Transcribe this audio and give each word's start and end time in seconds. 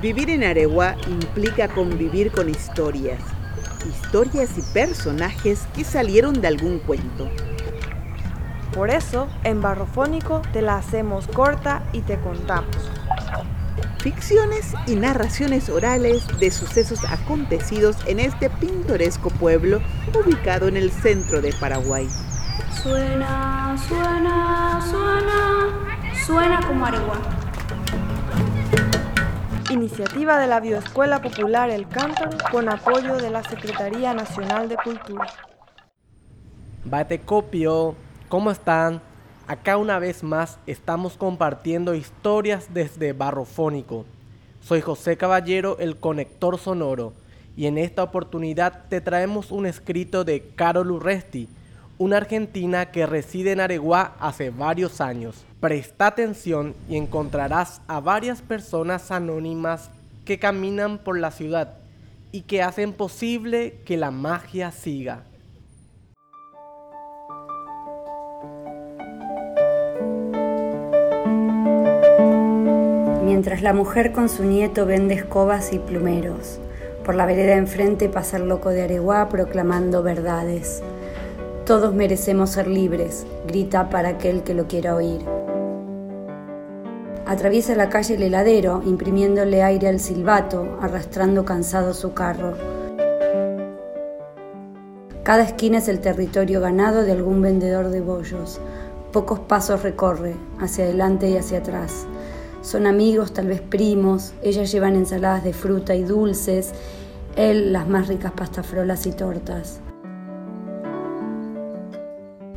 Vivir 0.00 0.30
en 0.30 0.44
Areguá 0.44 0.96
implica 1.06 1.68
convivir 1.68 2.32
con 2.32 2.48
historias, 2.48 3.20
historias 3.86 4.56
y 4.56 4.62
personajes 4.72 5.66
que 5.74 5.84
salieron 5.84 6.40
de 6.40 6.48
algún 6.48 6.78
cuento. 6.78 7.28
Por 8.72 8.88
eso, 8.88 9.28
en 9.44 9.60
Barrofónico 9.60 10.40
te 10.54 10.62
la 10.62 10.76
hacemos 10.76 11.26
corta 11.26 11.82
y 11.92 12.00
te 12.00 12.18
contamos. 12.18 12.74
Ficciones 13.98 14.72
y 14.86 14.94
narraciones 14.94 15.68
orales 15.68 16.26
de 16.38 16.50
sucesos 16.50 17.04
acontecidos 17.04 17.96
en 18.06 18.20
este 18.20 18.48
pintoresco 18.48 19.28
pueblo 19.28 19.82
ubicado 20.14 20.68
en 20.68 20.78
el 20.78 20.90
centro 20.90 21.42
de 21.42 21.52
Paraguay. 21.60 22.08
Suena, 22.82 23.76
suena, 23.86 24.80
suena, 24.80 26.16
suena 26.24 26.66
como 26.66 26.86
Areguá. 26.86 27.39
Iniciativa 29.70 30.36
de 30.40 30.48
la 30.48 30.58
Bioescuela 30.58 31.22
Popular 31.22 31.70
El 31.70 31.86
Cántaro 31.86 32.36
con 32.50 32.68
apoyo 32.68 33.18
de 33.18 33.30
la 33.30 33.44
Secretaría 33.44 34.12
Nacional 34.12 34.68
de 34.68 34.74
Cultura. 34.74 35.28
Batecopio, 36.84 37.94
¿cómo 38.28 38.50
están? 38.50 39.00
Acá 39.46 39.76
una 39.76 40.00
vez 40.00 40.24
más 40.24 40.58
estamos 40.66 41.16
compartiendo 41.16 41.94
historias 41.94 42.74
desde 42.74 43.12
Barrofónico. 43.12 44.06
Soy 44.60 44.80
José 44.80 45.16
Caballero, 45.16 45.76
el 45.78 45.98
conector 45.98 46.58
sonoro, 46.58 47.12
y 47.56 47.66
en 47.66 47.78
esta 47.78 48.02
oportunidad 48.02 48.88
te 48.88 49.00
traemos 49.00 49.52
un 49.52 49.66
escrito 49.66 50.24
de 50.24 50.48
Carol 50.56 50.90
Urresti, 50.90 51.48
una 52.00 52.16
argentina 52.16 52.86
que 52.86 53.04
reside 53.04 53.52
en 53.52 53.60
Areguá 53.60 54.14
hace 54.20 54.48
varios 54.48 55.02
años. 55.02 55.44
Presta 55.60 56.06
atención 56.06 56.74
y 56.88 56.96
encontrarás 56.96 57.82
a 57.88 58.00
varias 58.00 58.40
personas 58.40 59.10
anónimas 59.10 59.90
que 60.24 60.38
caminan 60.38 60.96
por 60.96 61.18
la 61.18 61.30
ciudad 61.30 61.74
y 62.32 62.42
que 62.42 62.62
hacen 62.62 62.94
posible 62.94 63.80
que 63.84 63.98
la 63.98 64.10
magia 64.10 64.70
siga. 64.70 65.24
Mientras 73.22 73.60
la 73.60 73.74
mujer 73.74 74.12
con 74.12 74.30
su 74.30 74.44
nieto 74.44 74.86
vende 74.86 75.16
escobas 75.16 75.74
y 75.74 75.78
plumeros, 75.78 76.60
por 77.04 77.14
la 77.14 77.26
vereda 77.26 77.56
enfrente 77.56 78.08
pasa 78.08 78.38
el 78.38 78.48
loco 78.48 78.70
de 78.70 78.84
Areguá 78.84 79.28
proclamando 79.28 80.02
verdades. 80.02 80.82
Todos 81.70 81.94
merecemos 81.94 82.50
ser 82.50 82.66
libres, 82.66 83.24
grita 83.46 83.90
para 83.90 84.08
aquel 84.08 84.42
que 84.42 84.54
lo 84.54 84.66
quiera 84.66 84.96
oír. 84.96 85.20
Atraviesa 87.26 87.76
la 87.76 87.88
calle 87.88 88.16
el 88.16 88.24
heladero, 88.24 88.82
imprimiéndole 88.84 89.62
aire 89.62 89.86
al 89.86 90.00
silbato, 90.00 90.78
arrastrando 90.80 91.44
cansado 91.44 91.94
su 91.94 92.12
carro. 92.12 92.54
Cada 95.22 95.44
esquina 95.44 95.78
es 95.78 95.86
el 95.86 96.00
territorio 96.00 96.60
ganado 96.60 97.04
de 97.04 97.12
algún 97.12 97.40
vendedor 97.40 97.90
de 97.90 98.00
bollos. 98.00 98.60
Pocos 99.12 99.38
pasos 99.38 99.84
recorre, 99.84 100.34
hacia 100.58 100.82
adelante 100.82 101.30
y 101.30 101.36
hacia 101.36 101.58
atrás. 101.58 102.04
Son 102.62 102.88
amigos, 102.88 103.32
tal 103.32 103.46
vez 103.46 103.60
primos. 103.60 104.32
Ellas 104.42 104.72
llevan 104.72 104.96
ensaladas 104.96 105.44
de 105.44 105.52
fruta 105.52 105.94
y 105.94 106.02
dulces. 106.02 106.72
Él 107.36 107.72
las 107.72 107.86
más 107.86 108.08
ricas 108.08 108.32
pastafrolas 108.32 109.06
y 109.06 109.12
tortas. 109.12 109.80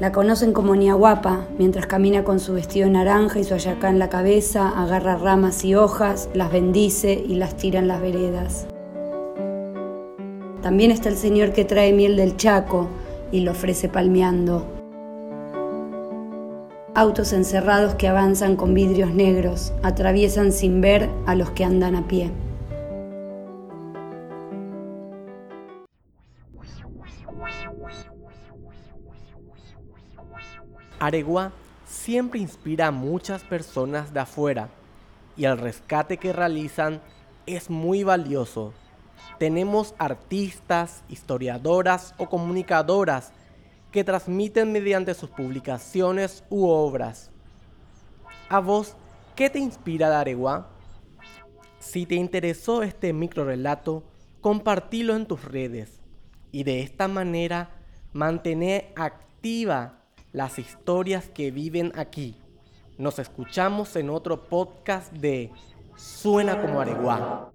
La 0.00 0.12
conocen 0.12 0.52
como 0.52 0.76
Niaguapa, 0.76 1.46
mientras 1.58 1.86
camina 1.86 2.22
con 2.22 2.38
su 2.38 2.54
vestido 2.54 2.88
naranja 2.88 3.40
y 3.40 3.44
su 3.44 3.54
ayacá 3.54 3.90
en 3.90 3.98
la 3.98 4.08
cabeza, 4.08 4.68
agarra 4.68 5.16
ramas 5.16 5.64
y 5.64 5.74
hojas, 5.74 6.28
las 6.34 6.52
bendice 6.52 7.14
y 7.14 7.34
las 7.34 7.56
tira 7.56 7.80
en 7.80 7.88
las 7.88 8.00
veredas. 8.00 8.68
También 10.62 10.92
está 10.92 11.08
el 11.08 11.16
señor 11.16 11.52
que 11.52 11.64
trae 11.64 11.92
miel 11.92 12.14
del 12.14 12.36
Chaco 12.36 12.86
y 13.32 13.40
lo 13.40 13.50
ofrece 13.50 13.88
palmeando. 13.88 14.64
Autos 16.94 17.32
encerrados 17.32 17.96
que 17.96 18.06
avanzan 18.06 18.54
con 18.54 18.74
vidrios 18.74 19.12
negros, 19.12 19.72
atraviesan 19.82 20.52
sin 20.52 20.80
ver 20.80 21.10
a 21.26 21.34
los 21.34 21.50
que 21.50 21.64
andan 21.64 21.96
a 21.96 22.06
pie. 22.06 22.30
Areguá 30.98 31.52
siempre 31.86 32.40
inspira 32.40 32.88
a 32.88 32.90
muchas 32.90 33.44
personas 33.44 34.12
de 34.12 34.20
afuera 34.20 34.68
y 35.36 35.44
el 35.44 35.56
rescate 35.56 36.16
que 36.16 36.32
realizan 36.32 37.00
es 37.46 37.70
muy 37.70 38.02
valioso. 38.02 38.72
Tenemos 39.38 39.94
artistas, 39.98 41.04
historiadoras 41.08 42.14
o 42.18 42.28
comunicadoras 42.28 43.32
que 43.92 44.02
transmiten 44.02 44.72
mediante 44.72 45.14
sus 45.14 45.30
publicaciones 45.30 46.42
u 46.50 46.66
obras. 46.66 47.30
¿A 48.48 48.58
vos 48.58 48.96
qué 49.36 49.48
te 49.48 49.60
inspira 49.60 50.10
de 50.10 50.16
Areguá? 50.16 50.68
Si 51.78 52.06
te 52.06 52.16
interesó 52.16 52.82
este 52.82 53.12
microrelato, 53.12 54.02
compartilo 54.40 55.14
en 55.14 55.26
tus 55.26 55.44
redes 55.44 56.00
y 56.50 56.64
de 56.64 56.82
esta 56.82 57.06
manera 57.06 57.70
mantener 58.12 58.92
activa 58.96 59.97
las 60.38 60.60
historias 60.60 61.28
que 61.30 61.50
viven 61.50 61.90
aquí. 61.96 62.40
Nos 62.96 63.18
escuchamos 63.18 63.96
en 63.96 64.08
otro 64.08 64.44
podcast 64.44 65.12
de 65.12 65.50
Suena 65.96 66.62
como 66.62 66.80
Areguá. 66.80 67.50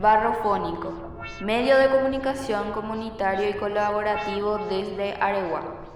Barrofónico, 0.00 1.18
medio 1.42 1.76
de 1.78 1.88
comunicación 1.88 2.70
comunitario 2.70 3.50
y 3.50 3.54
colaborativo 3.54 4.58
desde 4.70 5.14
Areguá. 5.14 5.87